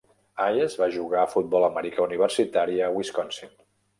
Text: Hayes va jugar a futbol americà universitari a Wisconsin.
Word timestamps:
Hayes 0.43 0.77
va 0.83 0.87
jugar 0.95 1.19
a 1.23 1.27
futbol 1.33 1.65
americà 1.67 2.03
universitari 2.05 2.83
a 2.87 2.91
Wisconsin. 2.97 3.55